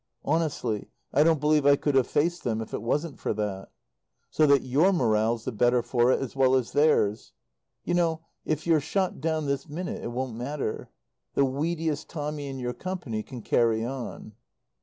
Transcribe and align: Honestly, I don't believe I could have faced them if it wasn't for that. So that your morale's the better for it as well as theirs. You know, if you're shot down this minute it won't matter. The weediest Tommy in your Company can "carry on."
Honestly, 0.25 0.89
I 1.13 1.21
don't 1.21 1.39
believe 1.39 1.63
I 1.63 1.75
could 1.75 1.93
have 1.93 2.07
faced 2.07 2.43
them 2.43 2.59
if 2.59 2.73
it 2.73 2.81
wasn't 2.81 3.19
for 3.19 3.35
that. 3.35 3.69
So 4.31 4.47
that 4.47 4.63
your 4.63 4.91
morale's 4.91 5.45
the 5.45 5.51
better 5.51 5.83
for 5.83 6.11
it 6.11 6.19
as 6.19 6.35
well 6.35 6.55
as 6.55 6.71
theirs. 6.71 7.33
You 7.83 7.93
know, 7.93 8.21
if 8.43 8.65
you're 8.65 8.79
shot 8.81 9.21
down 9.21 9.45
this 9.45 9.69
minute 9.69 10.03
it 10.03 10.11
won't 10.11 10.33
matter. 10.35 10.89
The 11.35 11.45
weediest 11.45 12.07
Tommy 12.07 12.47
in 12.47 12.57
your 12.57 12.73
Company 12.73 13.21
can 13.21 13.43
"carry 13.43 13.85
on." 13.85 14.33